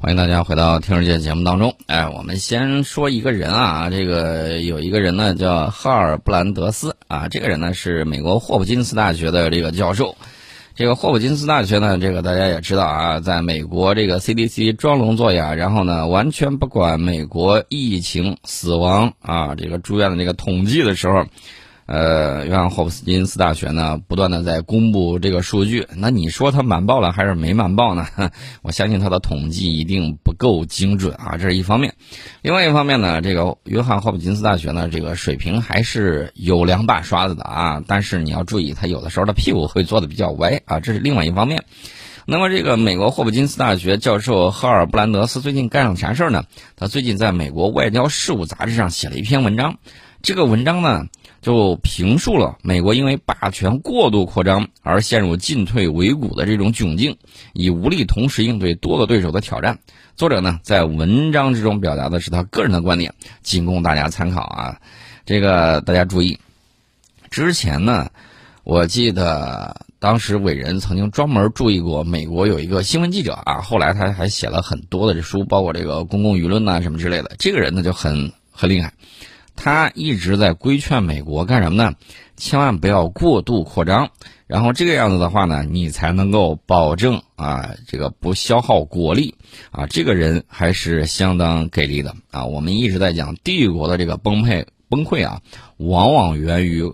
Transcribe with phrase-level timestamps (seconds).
[0.00, 1.74] 欢迎大家回到听世界节目当中。
[1.86, 10.16] 哎，我们先说一个人啊，这个有一个人呢叫哈尔布兰德斯啊，这个人呢是美国霍普金斯大学的这个教授。
[10.76, 21.26] 这个霍普金斯大学呢，这个大家也知道啊，在美国这个 CDC 装聋作哑，然后呢完全不管美国疫情死亡啊这个住院的这个统计的时候。
[21.88, 25.86] 呃，约翰霍普金斯大学呢，不断的在公布这个数据。
[25.96, 28.06] 那你说他瞒报了还是没瞒报呢？
[28.60, 31.94] 我相信他的统计一定不够精准啊，这是一方面。
[32.42, 37.82] 另外一方面呢，这个约翰霍普金斯大学呢，这个水平还是有两把刷子的啊。
[37.86, 41.64] 但是你要注意，他有的时候的屁股会坐的比较歪啊，这是另外一方面。
[42.26, 46.44] 那么这个美国霍普金斯大学教授赫尔布兰德斯最近干了啥事儿呢？
[46.76, 49.78] 他最近在美国外交事务杂志上写了一篇文章，
[50.20, 51.06] 这个文章呢。
[51.40, 57.16] 就评述了美国因为霸权过度扩张而陷入进退维谷的这种窘境，
[57.52, 59.78] 以无力同时应对多个对手的挑战。
[60.16, 64.80] 作者呢在文章之中表达的是他个人的观点，仅供大家参考啊。
[65.24, 66.38] 这个大家注意，
[67.30, 68.10] 之前呢，
[68.64, 77.30] 我记得当时伟人曾经专门注意过美国有一个新闻记者啊，后来他还写了很多的这书，包括这个公共舆论呐什么之类的。
[77.38, 78.92] 这个人呢就很很厉害。
[79.60, 81.94] 他一直在规劝美国干什么呢？
[82.36, 84.10] 千万不要过度扩张，
[84.46, 89.34] 然后这个样子的话呢，你才能够保证啊，这个不消耗国力
[89.72, 89.88] 啊。
[89.88, 92.44] 这个人还是相当给力的啊。
[92.44, 95.42] 我们一直在讲帝国的这个崩溃崩溃啊，
[95.76, 96.84] 往往源于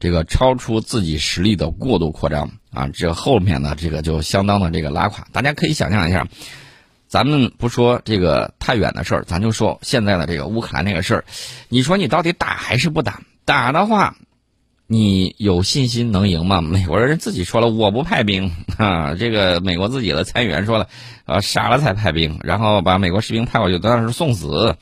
[0.00, 2.88] 这个超出自己实力的过度扩张啊。
[2.88, 5.26] 这后面呢，这个就相当的这个拉垮。
[5.30, 6.26] 大家可以想象一下。
[7.14, 11.24] 咱们不说这个太远的事儿，咱就说现在的这个乌克兰那个事儿。
[11.68, 13.22] 你说你到底打还是不打？
[13.44, 14.16] 打的话，
[14.88, 16.60] 你有信心能赢吗？
[16.60, 19.14] 美国人自己说了，我不派兵啊。
[19.14, 20.88] 这个美国自己的参议员说了，
[21.24, 24.74] 呃，傻了才派兵，然后把美国士兵派过去当然是送死。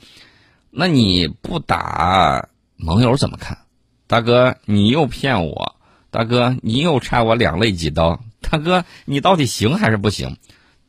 [0.71, 3.59] 那你不打，盟友怎么看？
[4.07, 5.75] 大哥，你又骗我！
[6.09, 8.19] 大哥，你又插我两肋几刀！
[8.41, 10.35] 大哥，你到底行还是不行？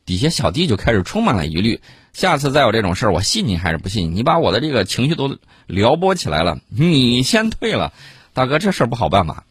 [0.04, 1.80] 底下小弟就开始充满了疑虑，
[2.12, 4.14] 下次再有这种事儿，我信你还是不信？
[4.14, 7.92] 你把我的这个情绪都撩拨起来了，你先退了，
[8.32, 9.44] 大哥，这事儿不好办吧？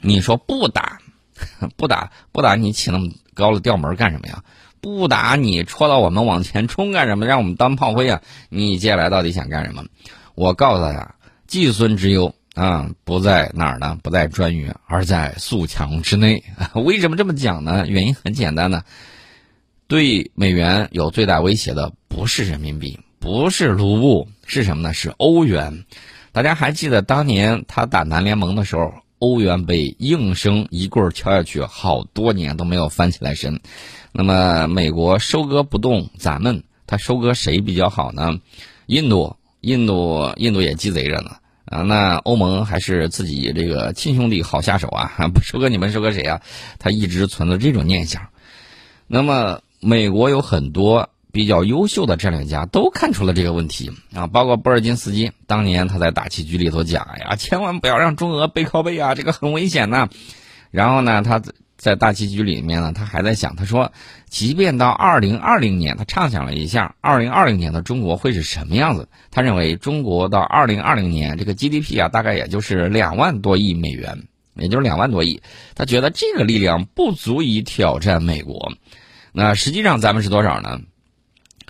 [0.00, 0.98] 你说不打，
[1.76, 4.44] 不打，不打，你起那么高的调门干什么呀？
[4.80, 7.24] 不打，你戳到我们往前冲干什么？
[7.26, 8.20] 让我们当炮灰啊？
[8.50, 9.84] 你接下来到底想干什么？
[10.34, 11.14] 我告诉大家，
[11.46, 13.98] 季孙之忧啊，不在哪儿呢？
[14.02, 16.44] 不在专臾，而在宿墙之内。
[16.74, 17.86] 为什么这么讲呢？
[17.88, 18.82] 原因很简单呢。
[19.94, 24.92] 对美元有最大威胁的不是人民币，不是卢布，是什么呢？
[24.92, 25.84] 是欧元。
[26.32, 33.60] 大家还记得当年他打南联盟的时候，欧元被应声一棍敲下去，好多年都没有翻起来身。
[34.10, 38.40] 那么美国收割不动咱们，他收割谁比较好呢？
[38.86, 41.82] 印度，印度，印度也鸡贼着呢啊！
[41.82, 45.12] 那欧盟还是自己这个亲兄弟好下手啊！
[45.32, 46.42] 不收割你们，收割谁啊？
[46.80, 48.26] 他一直存着这种念想。
[49.06, 49.60] 那么。
[49.84, 60.08] 美国有很多比较优秀的战略家都看出了这个问题啊，包括波尔金斯基，当年他在大棋局里头讲哎呀， 千万不要让中俄背靠背啊，这个很危险呐。
[60.70, 61.42] 然后呢，他
[61.76, 63.92] 在大棋局里面呢，他还在想，他说，
[64.30, 69.08] 即便到二零二零年，他畅想了一下，二零二零年的中国会是什么样子？
[69.30, 74.22] 他认为中国到二零二零年这个 GDP 啊，大概也就是两万多亿美元，
[74.54, 75.42] 也就是两万多亿。
[75.74, 78.72] 他觉得这个力量不足以挑战美国。
[79.36, 80.80] 那实际上咱们是多少呢？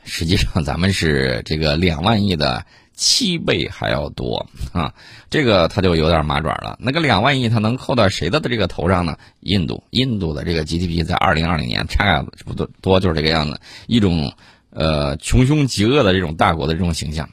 [0.05, 4.93] 实际上咱们是这个两万亿的七倍还要多啊！
[5.31, 6.77] 这个他就有点麻爪了。
[6.79, 9.17] 那个两万亿他能扣到谁的这个头上呢？
[9.41, 14.35] 印度，印度的这个 GDP 在二零二零年差不多多就是这个样子，一种
[14.69, 17.31] 呃穷凶极恶的这种大国的这种形象。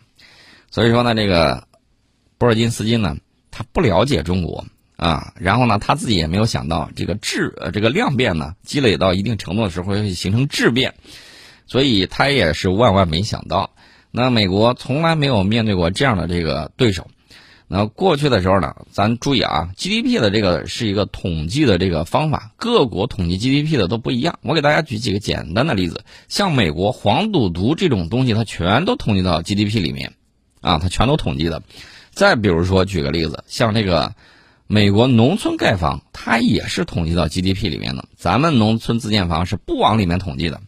[0.70, 1.68] 所以说呢，这个
[2.38, 3.18] 波尔金斯基呢，
[3.52, 4.66] 他不了解中国。
[5.02, 10.94] 啊，然后呢，他自己也没有想到这个质呃这个量变呢，积累到一定程度的时候会形成质变，
[11.66, 13.72] 所以他也是万万没想到。
[14.12, 17.08] 那美国从来没有面对过这样的这个对手。
[17.68, 24.38] 那过去的时候呢，咱注意啊，GDP 的这个是一个统计的这个方法，各国统计 GDP 的都不一样。
[24.44, 30.14] 我给大家举几个简单的例子，像美国黄赌毒这种东西，它全都统计到 GDP 里面，
[30.62, 31.64] 啊，它全都统计的。
[32.12, 34.14] 再比如说，举个例子，像这个。
[34.72, 38.06] 美国农村盖房，它也是统计到 GDP 里面的。
[38.16, 40.62] 咱们农村自建房是不往里面统计的。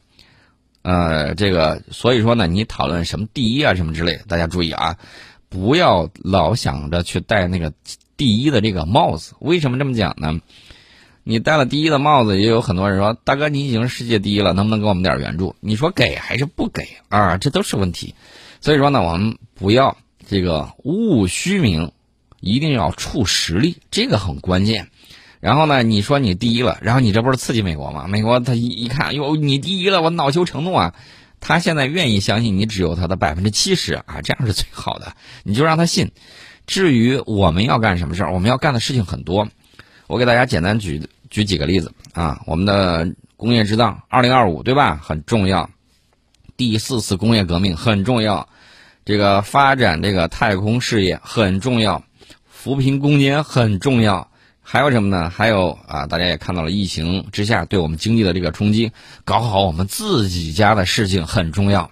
[0.81, 4.97] 呃，这个所以说呢，你讨论什么第一啊什么之类，大家注意啊，
[5.47, 7.71] 不要老想着去戴那个
[8.17, 9.35] 第一的这个帽子。
[9.39, 10.41] 为什么这么讲呢？
[11.23, 17.37] 你戴了第一的帽子，也有很多人说：“大哥，你已经是世界第一了，能不能给我们点援助？”你说给还是不给啊？
[17.37, 18.15] 这都是问题。
[18.59, 19.95] 所以说呢，我们不要
[20.27, 21.93] 这个务虚名，
[22.43, 24.89] 一定要处实力，这个很关键。
[25.39, 28.05] 然后呢，你说你第一了，然后你这不是刺激美国吗？
[28.07, 30.93] 美国他一一看，哟，你第一了，我恼羞成怒啊！
[31.39, 36.11] 他现在愿意相信你只有他的百分之七十啊，这样是最好的，你就让他信。
[36.67, 39.47] 至于我们要干什么事儿，我们要干的事情很多。
[40.07, 44.99] 我给大家简单举举几个例子啊，我们的工业之道二零二五对吧？
[45.01, 45.69] 很重要，
[46.55, 48.47] 第四次工业革命很重要，
[49.03, 52.03] 这个发展这个太空事业很重要，
[52.63, 54.29] 扶贫攻坚很重要，
[54.61, 55.29] 还有什么呢？
[55.29, 58.93] 还有啊，大家也看到了疫情之下对我们经济的这个冲击，
[59.25, 61.91] 搞好我们自己家的事情很重要，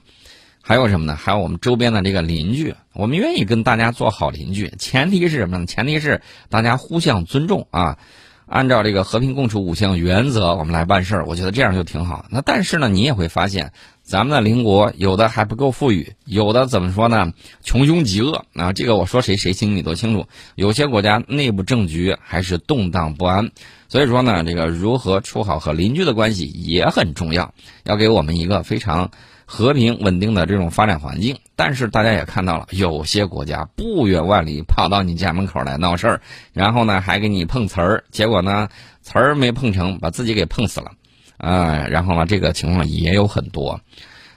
[0.62, 1.18] 还有什么呢？
[1.18, 2.74] 还有我们周边的这个邻居。
[2.94, 5.66] 我们愿意跟大家做好邻居，前提是什么呢？
[5.66, 7.98] 前提是大家互相尊重啊，
[8.46, 11.26] 按照这个和平共处五项原则，我们来办事儿。
[11.26, 12.26] 我觉得这样就挺好。
[12.30, 13.74] 那但是呢，你也会发现，
[14.12, 17.32] 咱们的邻国有的还不够富裕，有的怎么说呢？
[17.64, 18.74] 穷凶极恶啊！
[18.74, 20.28] 这个我说谁谁心里都清楚。
[20.56, 23.52] 有些国家内部政局还是动荡不安，
[23.88, 27.54] 所以说呢，这个如何处好和邻居的关系也很重要，
[27.86, 29.12] 要给我们一个非常。
[29.46, 36.22] 和平稳定的这种发展环境，但是大家也看到了，有些国家不远万里跑到你家门口来闹事儿，
[36.54, 38.70] 然后呢还给你碰瓷儿，结果呢
[39.02, 40.94] 瓷儿没碰成，把自己给碰死了，
[41.42, 43.82] 啊，然后呢这个情况也有很多，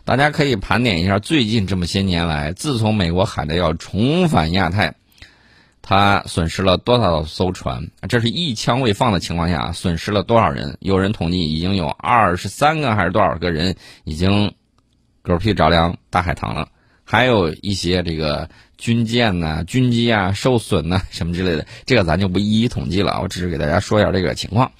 [0.04, 4.94] 大家可以盘点一下最近这么些年来，自从美国喊着要重返亚太，
[5.82, 7.90] 他损失了多少艘船？
[8.08, 10.76] 这是一枪未放的情况下，损失了多少人？
[10.80, 14.52] 有人统计已经有二十三个还是多少个人已经。
[15.26, 16.68] 狗屁着凉大海棠了，
[17.02, 18.46] 还有一些这个
[18.76, 24.72] 军舰呐、军机啊受损呐什么之类的，这个咱就不一一统计了，我只是给大家说一下这个情况。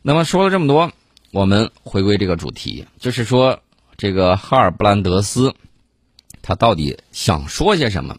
[0.00, 0.92] 那么说了这么多，
[1.34, 3.58] 我们回归这个主题，就是说
[3.96, 5.52] 这个哈尔布兰德斯
[6.42, 8.16] 他到底想说些什么？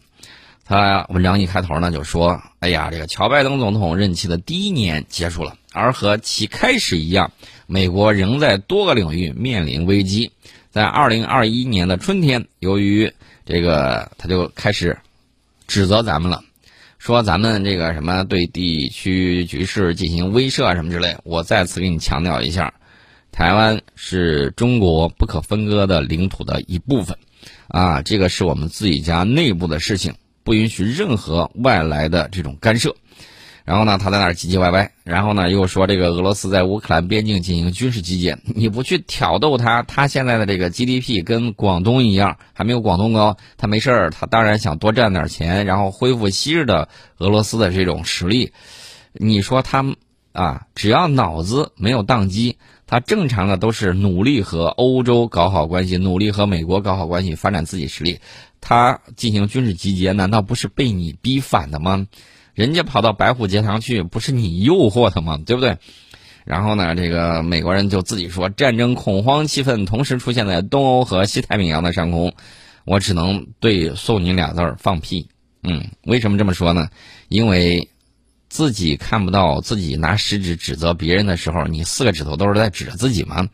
[0.66, 7.32] 他文章一开头呢就说：“哎呀，这个乔拜登总统任期的第一年结束了，而和其开始一样，
[7.66, 10.30] 美国仍在多个领域面临危机。”
[10.70, 13.10] 在二零二一年的春天，由于
[13.46, 14.98] 这个，他就开始
[15.66, 16.44] 指责咱们了，
[16.98, 21.16] 说咱们这个什么对地区局势进行威慑啊什么之类。
[21.24, 22.74] 我再次给你强调一下，
[23.36, 27.18] 台湾是中国不可分割的领土的一部分，
[27.68, 32.96] 啊，这个是我们自己家内部的事情，不允许任何外来的这种干涉。
[33.66, 46.88] 然后呢，他在那儿唧唧歪歪，然后呢又说这个俄罗斯在乌克兰边境进行军事基建，你不去挑逗他，他现在的这个 GDP 跟广东一样，还没有广东高，他没事儿，他当然想多赚点钱，然后恢复昔日的
[47.18, 48.54] 俄罗斯的这种实力。
[49.12, 49.84] 你说他
[50.32, 52.56] 啊，只要脑子没有宕机，
[52.86, 58.20] 他正常的都是努力和欧洲搞好关系，努力和美国搞好关系，发展自己实力。
[58.60, 62.06] 他进行军事集结，难道不是被你逼反的吗？
[62.54, 65.38] 人家跑到白虎节堂去，不是你诱惑他吗？
[65.44, 65.78] 对不对？
[66.44, 72.34] 然后呢，这个美国人就自己说，战争恐慌气氛同时出现在东欧和西太平洋的上空，
[72.84, 75.28] 我只能对送你俩字儿：放屁。
[75.64, 76.88] 嗯，为什么这么说呢？
[77.28, 77.88] 因为
[78.48, 83.48] 自己看不到自己拿食指指责别人的时候，你四个指头都是在指着自己吗？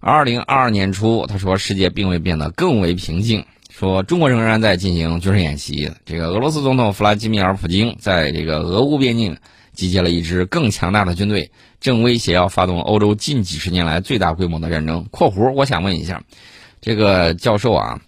[0.00, 3.44] 二零二二年初，他说世界并未变得更为平静。
[3.70, 5.92] 说中国仍然在进行军事演习。
[6.06, 9.36] 这个俄罗斯总统弗拉基米尔·普京在这个俄乌边境
[9.74, 15.06] 集结了一支更强大的军队，正威胁要发动欧洲近几十年来最大规模的战争。
[15.12, 16.22] （括弧）我想问一下，
[16.80, 18.00] 这个教授啊，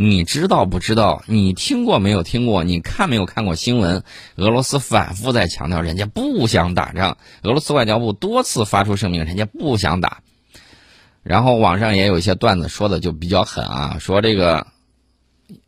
[0.00, 1.24] 你知道不知道？
[1.26, 2.62] 你听过没有听过？
[2.62, 4.04] 你看没有看过新闻？
[4.36, 7.18] 俄罗斯反复在强调，人家不想打仗。
[7.42, 10.22] 俄罗斯外交部多次发出声明，人家不想打。
[11.24, 14.66] 然后网上也有一些段子说的就比较狠啊，说这个。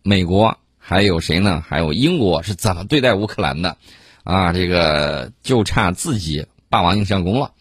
[0.02, 1.64] 美国还有谁呢？
[1.66, 3.78] 还有英国是怎么对待乌克兰的？
[4.24, 7.52] 啊，这个就差自己霸王硬上弓了。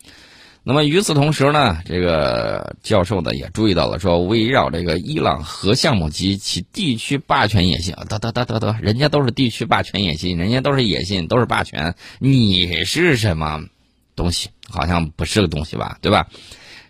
[0.64, 13.62] 那么与此同时呢，这个教授呢也注意到了，说围绕这个伊朗核项目及其地区霸权野心，得得得得得，人家都是地区霸权野心，人家都是野心，都是霸权，你是什么
[14.16, 14.50] 东西？
[14.70, 15.98] 好像不是个东西吧？
[16.02, 16.28] 对吧？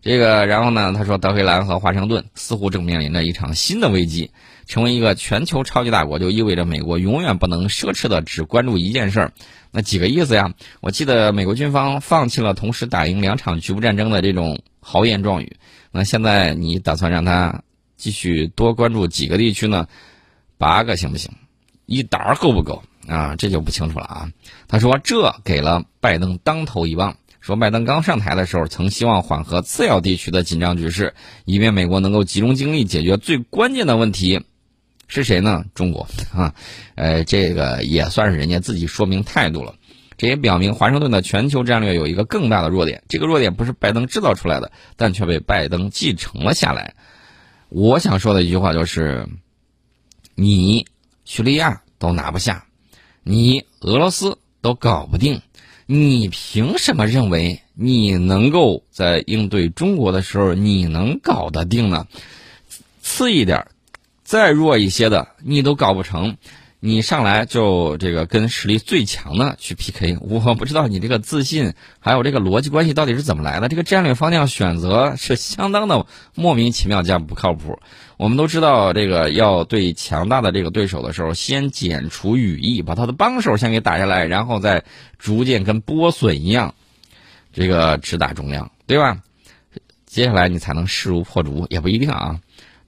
[0.02, 4.32] 这个，然后呢，他说德黑兰和华盛顿似乎正面临着一场新的危机。
[4.70, 9.34] 成为一个全球超级大国，就意味着美国永远不能奢侈的只关注一件事儿。
[9.72, 10.54] 那几个意思呀？
[10.80, 15.58] 我记得美国军方放弃了同时打赢两场局部战争的这种豪言壮语。
[15.92, 17.64] 那现在你打算让他
[17.98, 19.88] 继续多关注几个地区呢？
[20.60, 21.32] 八个行不行？
[21.88, 23.36] 一沓够不够啊？
[23.38, 24.32] 这就不清楚了啊。
[24.68, 34.46] 他说这给了拜登当头一棒，说拜登刚上台的时候，曾希望缓和次要地区的紧张局势，以便美国能够集中精力解决最关键的问题。
[35.10, 35.66] 是谁呢？
[35.74, 36.56] 中国啊，
[36.96, 39.76] 呃，这个也算是人家自己说明态度了。
[40.18, 46.94] 这也表明华盛顿的全球战略有一个更大的弱点，这个弱点不是拜登制造出来的，但却被拜登继承了下来。
[47.70, 49.28] 我想说的一句话就是：
[50.36, 50.86] 你
[51.26, 52.66] 叙利亚都拿不下，
[53.24, 55.42] 你俄罗斯都搞不定。
[55.92, 62.06] 你凭什么认为你能够在应对中国的时候你能搞得定呢？
[63.02, 63.66] 次一点，
[64.30, 66.38] 再弱一些的你都搞不成，
[66.80, 73.70] 你上来就这个跟实力最强的去 PK，我不知道你这个自信还有这个逻辑关系到底是怎么来的？
[73.70, 76.06] 这个战略方向选择是相当的
[76.36, 77.80] 莫名其妙加不靠谱。
[78.18, 84.84] 我们都知道，这个要对强大的这个对手的时候，先剪除羽翼，把他的帮手先给打下来，然后再
[85.18, 86.76] 逐渐跟剥笋一样，
[87.52, 89.24] 这个直打中央，对吧？
[90.06, 92.40] 接下来你才能势如破竹，也不一定啊。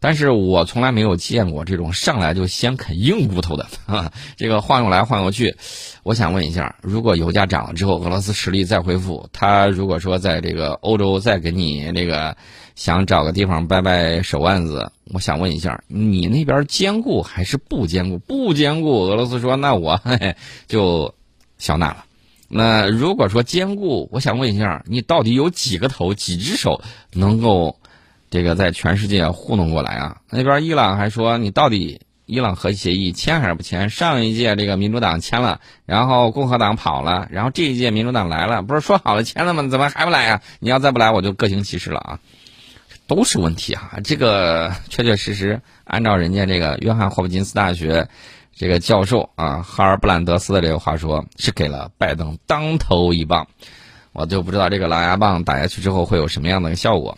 [0.02, 4.12] 但是我从来没有见过这种上来就先啃硬骨头的 啊！
[4.36, 5.56] 这个晃悠来晃悠去，
[6.04, 12.36] 我想问一下，如果油价涨了之后，俄罗斯实力再恢复，他如果说在这个欧洲再给你这个。
[12.74, 18.18] 想找个地方掰掰手腕子，我想问一下，你那边坚固还是不坚固？
[18.18, 20.36] 不坚固，俄罗斯说那我 嘿
[20.68, 21.14] 就
[21.60, 22.06] 小纳了。
[22.48, 26.82] 那如果说坚固，我想问一下，你到底有几个头、几只手
[27.12, 27.78] 能够
[28.32, 30.18] 这个在全世界糊弄过来啊？
[30.30, 33.90] 那边伊朗还说，你到底伊朗核协议签还是不签？
[33.90, 39.68] 上一届这个民主党签了，然后共和党跑了，然后这一届民主党来了，不是说好了签了吗？
[39.68, 40.42] 怎么还不来啊？
[40.60, 42.20] 你要再不来，我就各行其事了啊！
[43.06, 44.00] 都是问题啊！
[44.02, 48.08] 这个确确实实，按照人家这个约翰霍普金斯大学
[48.56, 53.46] 这个教授啊哈尔布兰德斯的这个话说，是给了拜登当头一棒。
[54.14, 57.18] 我就不知道这个狼牙棒打下去之后会有什么样的效果。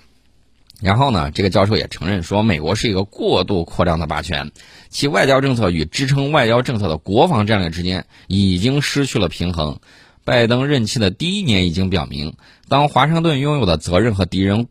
[0.84, 4.52] 然后呢，这个教授也承认说，美国是一个过度扩张的霸权，
[4.90, 9.80] 其外交政策与支撑外交政策的国防战略之间已经失去了平衡。
[10.26, 12.36] 拜登任期的第一年已经表明，
[12.68, 14.68] 当华盛顿拥有的责任和敌人。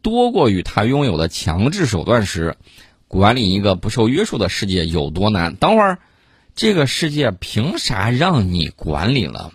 [0.00, 2.56] 多过于他拥有的强制手段时，
[3.06, 5.56] 管理一个不受约束的世界有多难？
[5.56, 5.98] 等会儿，
[6.54, 9.52] 这个世界凭啥让你管理了？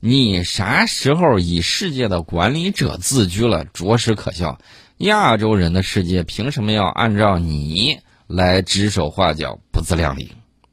[0.00, 3.64] 你啥时候以世界的管理者自居了？
[3.64, 4.58] 着实可笑。
[4.98, 9.58] 亚洲人的世界凭什么要按照你来指手画脚？
[9.72, 10.32] 不自量力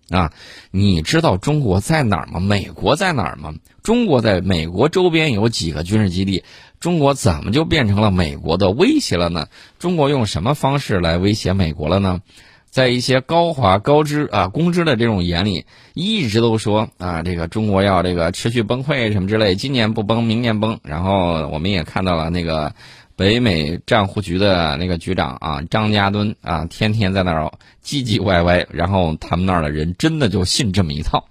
[0.09, 0.31] 啊！
[0.69, 2.39] 你知道中国在哪儿吗？
[2.39, 3.53] 美国在哪儿吗？
[3.81, 6.43] 中国在美国周边有几个军事基地？
[6.79, 9.47] 中国怎么就变成了美国的威胁了呢？
[9.79, 12.21] 中国用什么方式来威胁美国了呢？
[12.69, 20.79] 在一些高华高知啊公知的这种眼里，一直都说啊，这个中国要这个持续崩溃什么之类，今年不崩，明年崩。
[20.83, 22.73] 然后我们也看到了那个
[23.15, 27.51] 北美账户局的那个局长啊张家敦啊，天天在那儿
[27.83, 31.27] 唧唧歪歪，然后他们那儿的人真的就信这么一套。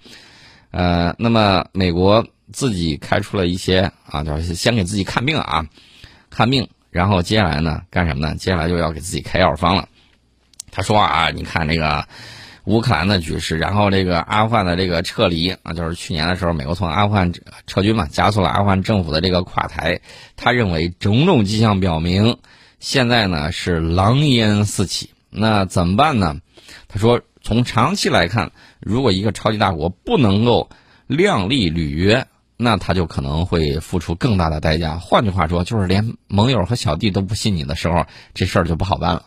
[0.71, 2.27] 呃，那么美国。
[2.53, 5.65] 自己开出了一些啊，就是先给自己看病啊，
[6.31, 8.35] 看病，然后接下来呢干什么呢？
[8.35, 9.89] 接下来就要给自己开药方了。
[10.73, 12.05] 他说啊，你看这个
[12.65, 17.33] 乌克兰的局势，然后这个阿富汗的这个撤离啊，就是去年的时候美国从阿富汗
[17.67, 20.01] 撤军嘛，加速了阿富汗政府的这个垮台。
[20.37, 22.39] 他认为种种迹象表明，
[22.79, 25.11] 现在呢是狼烟四起。
[25.31, 26.37] 那怎么办呢？
[26.89, 30.69] 他说，从长期来看，如果一个超级大国不能够
[31.07, 32.27] 量力履约。
[32.63, 34.99] 那他就可能会付出更大的代价。
[34.99, 39.25] 换句话说，就是连盟友和小弟都不信你的时候，这事儿就不好办了。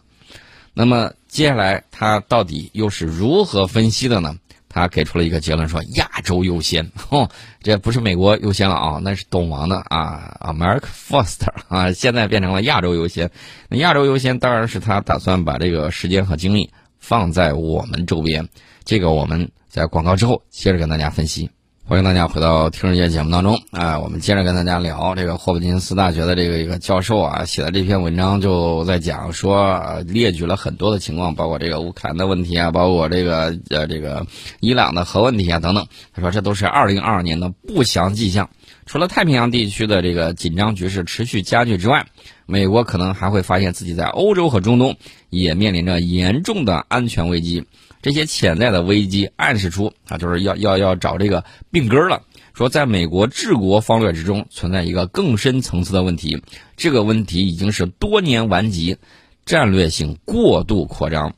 [0.75, 4.37] 那么接下来他到底又是如何分析的呢？
[4.69, 6.87] 他给出了一个结论，说亚洲优先。
[7.09, 7.27] 哦，
[7.63, 13.31] 这不是美国优先了啊，那是懂王的啊，America First 啊，现在变成了亚洲优先。
[13.67, 18.47] 那亚洲优先当然是他打算把这个时间和精力放在我们周边。
[18.85, 21.49] 这个我们在广告之后接着跟大家分析。
[21.85, 23.99] 欢迎大家回到听世界节目当中啊！
[23.99, 34.25] 我们接着跟大家聊这个霍普金斯大学的这个一个教授啊写的这篇文章，就在讲说列举了很多的情况，包括这个乌克兰的问题啊，包括这个呃这个
[34.61, 35.85] 伊朗的核问题啊等等。
[36.13, 38.49] 他说这都是二零二二年的不祥迹象。
[38.85, 42.05] 除了太平洋地区的这个紧张局势持续加剧之外，
[42.45, 44.95] 美国可能还会发现自己在欧洲和中东
[45.29, 47.65] 也面临着严重的安全危机。
[48.03, 52.21] 这些潜在的危机暗示出啊，就是要要要找这个病根了。
[52.53, 56.43] 说在美国治国方略之中存在一个更深层次的问题，
[56.75, 58.97] 这个问题已经是多年顽疾，
[59.45, 61.33] 战略性过度扩张。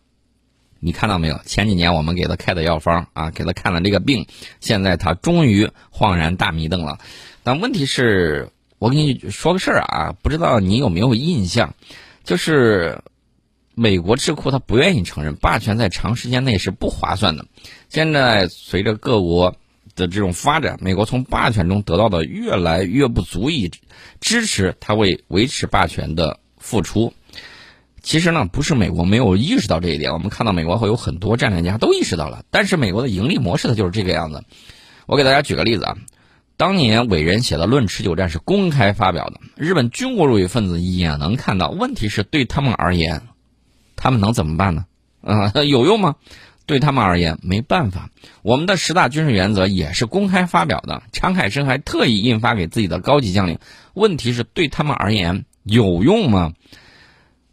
[0.79, 1.39] 你看到没有？
[1.45, 4.25] 前几年我们给他开的药方啊，给他看了这个病，
[4.59, 6.97] 现在他终于恍然大迷瞪了。
[7.43, 11.75] 但问题是，我给你说个事儿啊，不知道你有没有印象，
[12.23, 13.01] 就是
[13.75, 17.45] 美国智库他不愿意承认霸权在长时间内是不划算的。
[17.89, 19.55] 现在随着各国
[19.95, 23.71] 的这种发展，美国从霸权中得到的越来越不足以
[24.21, 27.13] 支持他为维持霸权的付出。
[28.01, 34.43] 其实呢，不是美国没有意识到这一点，我们看到美国会有很多战略家都意识到了，但是美国的盈利模式它就是这个样子。
[35.07, 35.97] 我给大家举个例子啊，
[36.55, 41.69] 当年伟人写的《论持久战》是公开发表的，日本军国主义分子也能看到。
[41.69, 43.23] 问题是对他们而言，
[43.95, 44.85] 他们能怎么办呢？
[45.21, 46.15] 啊，有用吗？
[46.67, 48.09] 对他们而言没办法。
[48.41, 53.59] 我们的十大军事原则也是公开发表的，常海生还特意印发给自己的高级将领。
[53.93, 56.53] 问题是对他们而言有用吗？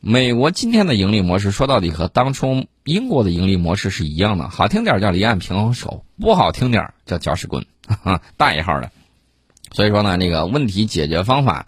[0.00, 7.66] 美国今天的盈利模式，说到底和当初英国的盈利模式是一样的，好听点叫离岸平衡手，不好听点叫搅屎棍，
[8.36, 8.90] 大一号的。
[9.72, 11.66] 所以说呢，那个问题解决方法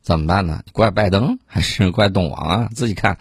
[0.00, 0.62] 怎么办呢？
[0.72, 2.68] 怪拜登还是怪董王啊？
[2.74, 3.18] 自己看。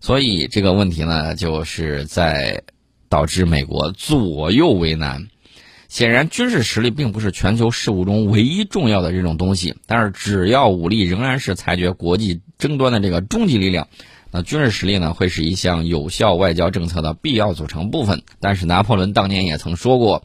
[0.00, 2.62] 所以这个问题呢，就是在
[3.08, 5.28] 导致美国左右为难。
[5.88, 9.76] 显然，军事实力并不是全球事务中唯一重要的这种东西。
[9.86, 13.86] 但是，只要武力仍然是裁决国际争端的这个终极力量，
[14.32, 18.22] 那军事实力呢，会是一项有效外交政策的必要组成部分。
[18.40, 20.24] 但是，拿破仑当年也曾说过，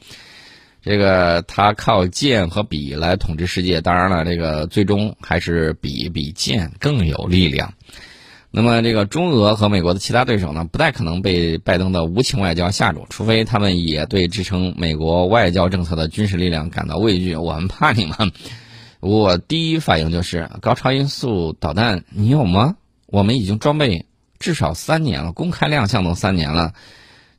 [0.81, 3.81] 这个他靠剑和笔来统治世界。
[3.81, 7.75] 当然了，这个最终还是笔比剑更有力量。
[8.53, 17.35] 那么，这个中俄和美国的其他对手呢，不太可能被拜登的无情外交吓住，除非他们也对支撑美国外交政策的军事力量感到畏惧。
[17.35, 18.33] 我们怕你们。
[18.99, 22.75] 我第一反应就是高超音速导弹，你有吗？
[23.07, 24.05] 我们已经装备
[24.37, 26.73] 至少三年了，公开亮相都三年了，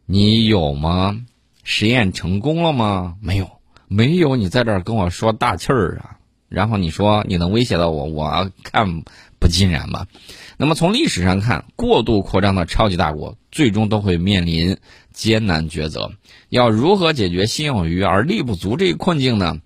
[0.07, 1.21] 你有吗？
[1.62, 3.16] 实验成功了吗？
[3.21, 3.49] 没有，
[3.87, 4.35] 没有。
[4.35, 6.16] 你在这儿跟我说大气儿啊？
[6.52, 8.04] 然后你说你能威胁到我？
[8.04, 9.02] 我看
[9.38, 10.06] 不尽然吧。
[10.59, 14.76] 那么从历史上看，过度扩张的超级大国最终都会面临
[15.12, 16.12] 艰难抉择。
[16.50, 19.57] 要如何解决心有余而力不足这一困境呢？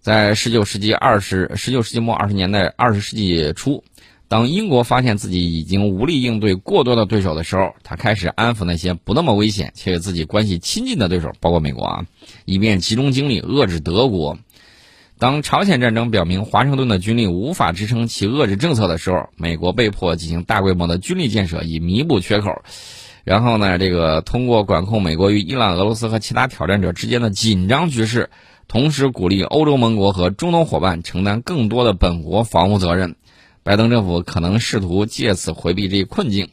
[0.00, 3.82] 在十九世纪二十十九世纪末二十年代二十世纪初，
[4.28, 12.06] 当英国发现自己已经无力应对过多的对手的时候，他开始安抚那些不那么危险且与自己关系亲近的对手，包括美国啊，
[12.44, 14.38] 以便集中精力遏制德国。
[15.18, 22.62] 当朝鲜战争表明华盛顿的军力无法支撑其遏制政策的时候，美国被迫进行大规模的军力建设以弥补缺口。
[23.24, 28.28] 然后呢，这个通过管控美国与伊朗、俄罗斯和其他挑战者之间的紧张局势，
[28.68, 33.16] 同时鼓励欧洲盟国和中东伙伴承担更多的本国防务责任。
[33.62, 36.50] 拜登政府可能试图借此回避这一困境，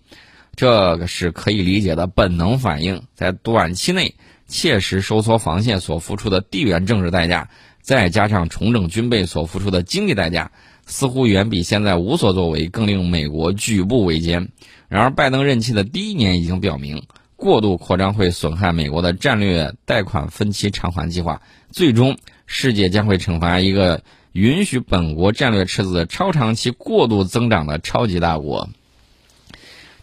[0.55, 3.03] 这个是可以理解的本能反应。
[3.13, 4.15] 在短期内
[4.47, 7.49] 切实收缩防线所付出的地缘政治代价。
[7.83, 10.49] 再加上重整军备所付出的经济代价，
[10.85, 14.47] 似乎远比现在无所作为更令美国举步维艰。
[14.87, 17.03] 然而，拜登任期的第一年已经表明，
[17.35, 21.41] 过度扩张会损害美国的战略贷款分期偿还计划。
[21.71, 28.69] 最终，世界将会惩罚一个允许本国战略赤字超长期过度增长的超级大国。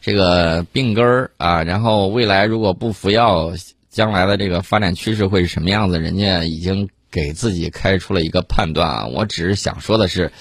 [0.02, 3.52] 这个病根儿啊，然后未来如果不服药，
[3.88, 5.98] 将来的这个发展趋势会是什么样子？
[5.98, 6.90] 人家已经。
[7.10, 9.06] 给自己开出了一个判断啊！
[9.06, 10.32] 我只是想说的是，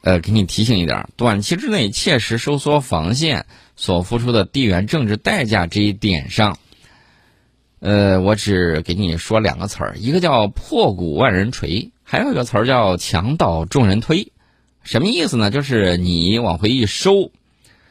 [0.00, 6.58] 呃，给你提醒一点：短期之内切实收缩防线所付出的地缘政治代价这一点上，
[7.80, 14.32] 呃，我只给你说两个词儿，一个叫破鼓万人锤，还有一个词儿叫墙倒众人推。
[14.82, 15.50] 什么意思呢？
[15.50, 17.30] 就是你往回一收，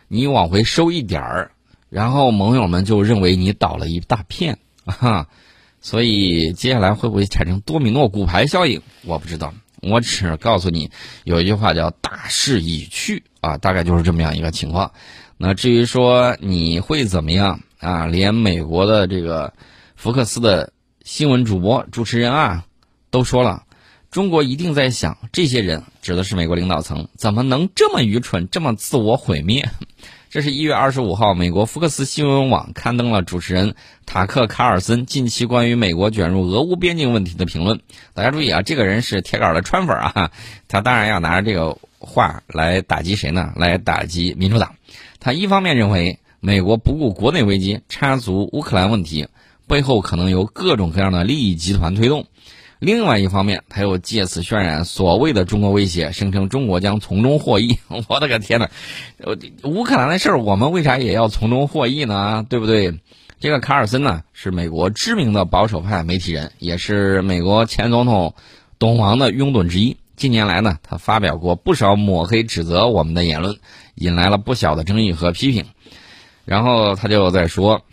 [0.07, 1.51] 你往回收一点儿，
[1.89, 5.27] 然后盟友们就认为你倒了一大片啊。
[5.81, 8.81] 所以接下来会不会产生多米诺骨牌效应？
[9.03, 10.91] 我不知道，我只告诉你，
[11.23, 14.93] 有一句话叫“大势已去”啊，大概就是这么样一个情况。
[15.37, 18.05] 那至于说你会怎么样啊？
[18.05, 19.53] 连美国的这个
[19.95, 20.71] 福克斯的
[21.03, 22.65] 新闻主播主持人啊，
[23.09, 23.63] 都说了，
[24.11, 29.67] 中国一定在想，这些人指的是美国领导层，怎么能这么愚蠢，这么自我毁灭？
[30.31, 37.81] 这是一月二十五号，美国福克斯新闻网刊登了主持人塔克·卡尔森近期关于美国卷入俄乌边境问题的评论。
[38.13, 40.31] 大家注意啊，这个人是铁杆的川粉啊，
[40.69, 43.51] 他当然要拿着这个话来打击谁呢？
[43.57, 44.75] 来打击民主党。
[45.19, 49.27] 他一方面认为美国不顾国内危机插足乌克兰问题，
[49.67, 52.27] 背后可能有各种各样的利益集团推动。
[52.81, 57.77] 另外一方面，他又借此渲染所谓的中国威胁，声称中国将从中获益。
[58.09, 58.67] 我的个天呐，
[59.63, 62.43] 乌克兰的事儿，我们为啥也要从中获益呢？
[62.49, 62.99] 对不对？
[63.39, 68.33] 这个卡尔森呢，是美国知名的保守派媒体人，也是美国前总统
[68.79, 69.95] 董王的拥趸之一。
[70.15, 73.55] 近年来呢，他发表过不少抹黑指责我们的言论，
[73.93, 75.65] 引来了不小的争议和批评。
[76.45, 77.83] 然后他就在说，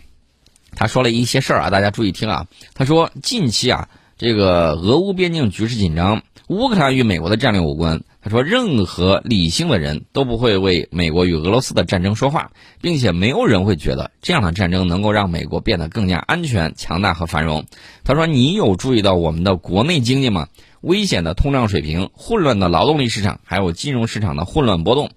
[0.74, 2.46] 他说了一些事儿啊，大家注意听啊。
[2.72, 8.02] 他说近期啊，这个俄乌边境局势紧张，乌克兰与美国的战略无关。
[8.20, 12.50] 他说，任何理性的人都不会为美国与俄罗斯的战争说话，
[12.82, 17.64] 并且没有人会觉得这样的战争能够让美国变得更加安全、强大和繁荣。
[18.02, 20.48] 他说：“你有注意到我们的国内经济吗？
[20.80, 25.10] 危险的通胀水平、混乱的劳动力市场，还有金融市场的混乱波动。”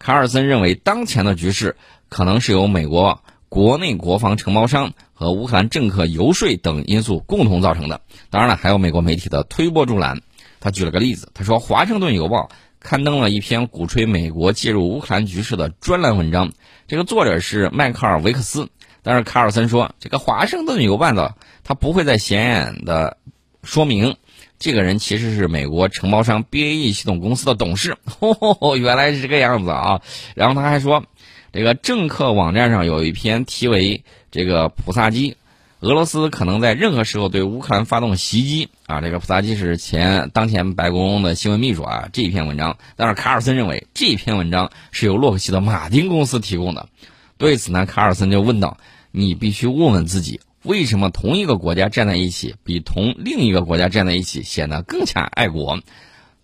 [0.00, 1.76] 卡尔森认为，当前的局势
[2.08, 3.22] 可能是由美国
[3.52, 8.00] 国内国防承包商和乌克兰政客游说等因素共同造成的。
[8.30, 10.22] 当然了，还有美国媒体的推波助澜。
[10.58, 12.44] 他举了个例子，他说，《华盛顿邮报》
[12.80, 16.50] 刊登了一篇鼓吹美国介入乌克兰局势的专栏文章，
[16.88, 18.70] 这个作者是迈克尔·维克斯。
[19.02, 23.18] 但是卡尔森说，这个《华盛顿邮报》的他不会再显眼的
[23.64, 24.16] 说明，
[24.58, 27.98] 这个人其实是美国承包商 BAE 系统公司的董事。
[28.18, 30.00] 哦，原来是这个样子啊！
[30.34, 31.04] 然后他还说，
[31.52, 35.36] 这个政客网站上有一篇题为“这个普萨基”。
[35.80, 39.00] 俄罗斯可能在任何时候对乌克兰发动袭击啊！
[39.00, 42.08] 这个普萨基是前当前白宫的新闻秘书啊。
[42.12, 46.88] 这一篇文章，但是卡尔森认为这篇文章是由洛克希德马丁公司提供的。
[47.36, 48.78] 对此呢，卡尔森就问道
[49.12, 55.80] ：“你必须问问自己，为什么同一个国家站在一起，比同另一个国家站在一起显得更加爱国？”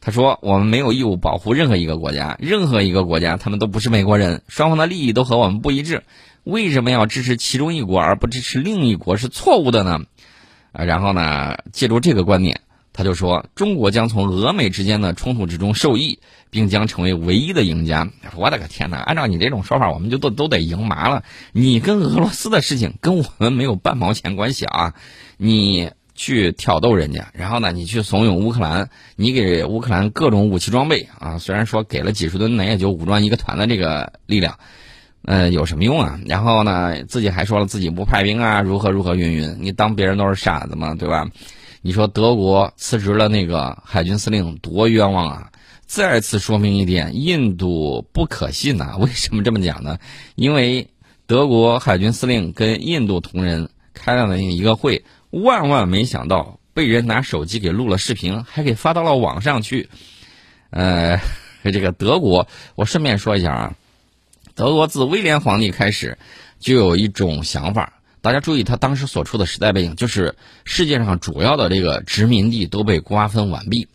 [0.01, 6.05] 他说：“我们没有义务保护任何一个国家，任何一个国家他们都不是美国人，双方的利益都和我们不一致。”
[6.45, 10.01] 为什么要支持其中一国而不支持另一国是错误的呢？
[10.73, 12.63] 啊，然后呢，借助这个观点，
[12.95, 18.09] 他就说中国将从俄美之间的冲突之中受益，并将成为唯一的赢家。
[18.35, 18.97] 我的个天哪！
[18.99, 21.23] 按照你这种说法，我们就都都得赢麻了。
[21.53, 24.95] 你跟俄罗斯的事情跟我们没有半毛钱关系啊！
[25.37, 34.59] 你去挑逗人家，然后呢，你去怂恿乌克兰，你给乌克兰各种武器装备啊，虽然说给了几十吨，那也就武装一个团的这个力量。
[35.25, 36.19] 呃，有什么用啊？
[36.27, 39.59] 然后呢，自己还说了自己不派兵啊，如何如何云云？
[39.61, 40.95] 你当别人都是傻子吗？
[40.99, 41.29] 对吧？
[41.83, 45.51] 你说德国辞职了那个海军司令多冤枉啊！
[45.87, 48.97] 再次说明一点，印度不可信呐。
[49.01, 49.99] 为什么这么讲呢？
[50.35, 50.89] 因为
[51.27, 59.89] 德国海军司令跟印度同仁开了一个会，万万没想到被人拿手机给录了视频，还给发到了网上去。
[60.71, 61.19] 呃，
[61.65, 63.75] 这个德国，我顺便说一下啊。
[64.55, 66.19] 德国自威廉皇帝开始，
[66.59, 67.95] 就有一种想法。
[68.21, 73.89] 大家注意，他当时所处的时代背景，就是世界上主要的这个殖民地都被瓜分完毕。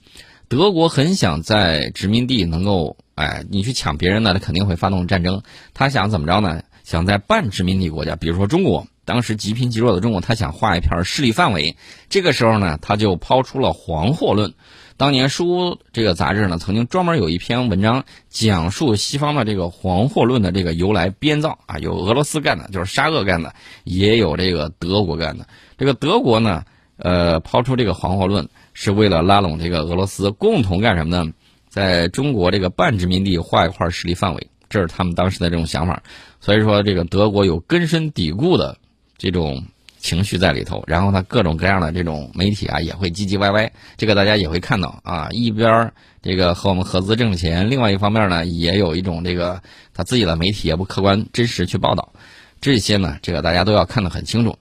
[0.47, 5.41] 德国很想在殖民地能够，哎，你去抢别人的，他肯定会发动战争。
[5.73, 6.63] 他想怎么着呢？
[6.83, 11.75] 想在半殖民地国家，比如说中国，当时极贫极弱的中国，他想画一片势力范围。
[12.09, 14.53] 这个时候呢，他就抛出了“黄祸论”。
[14.95, 25.47] 当年《书》这个杂志呢，曾经专门有一篇文章讲述西方的这个“黄祸论”的这个由来编造啊，有俄罗斯干的，就是沙俄干的，也有这个德国干的。
[25.77, 26.63] 这个德国呢，
[26.97, 31.33] 呃，抛出这个“黄祸论”是为了拉拢这个俄罗斯，共同干什么呢？
[31.67, 36.03] 在中国这个半殖民地画一块势力范围，这是他们当时的这种想法。
[36.39, 38.77] 所以说，这个德国有根深蒂固的
[39.23, 39.63] 这种。
[40.03, 45.29] 情绪在里头，然后呢，各种各样的这种媒体啊也会唧唧歪歪，这个大家也会看到啊。
[45.31, 52.11] 一边这个和我们合资挣钱，另外一方面呢，也有一种这个他自己的媒体也不客观真实去报道，
[52.59, 54.57] 这些呢，这个大家都要看得很清楚。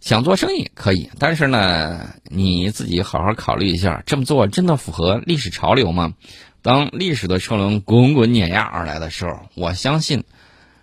[0.00, 6.12] 想做生意可以，但是呢，你自己好好考虑一下，这么做真的符合历史潮流吗？
[6.60, 10.24] 当历史的车轮滚滚碾压而来的时候，我相信，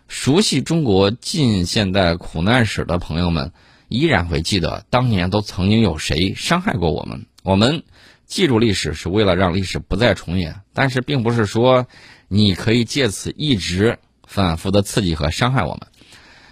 [0.10, 3.54] 熟悉中国近现代苦难史的朋友们。
[3.88, 7.26] 依然会记得当年都曾经有谁伤害过我们。
[7.42, 7.82] 我们
[8.28, 11.88] 记住历史是为了让历史不再重演，但是并不是说
[12.28, 15.80] 你可以借此一直反复的刺激和伤害我们。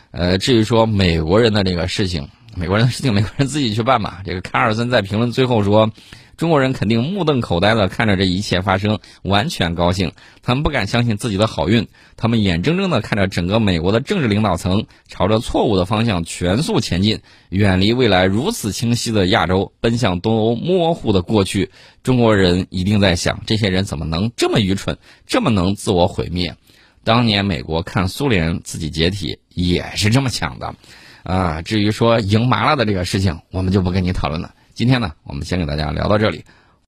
[0.09, 4.23] 呃，至于说美国人的这个事情，美国人的事情，美国人自己去办吧。
[4.25, 5.91] 这个卡尔森在评论最后说。
[6.37, 10.11] 中国人肯定目瞪口呆的看着这一切发生，完全高兴。
[10.43, 21.71] 他们不敢相信自己的好运，他们眼睁睁的看着整个美国的政治领导层朝着错误的方向全速前进，远离未来如此清晰的亚洲，奔向东欧模糊的过去。
[22.03, 26.55] 中国人一定在想：这些人怎么能这么愚蠢，这么能自我毁灭？
[27.03, 30.75] 当年美国看苏联自己解体也是这么想的。
[31.23, 34.53] 啊，至于说赢麻了的这个事情，我们就不跟你讨论了。
[34.77, 36.45] 今天呢，我们先给大家聊到这里。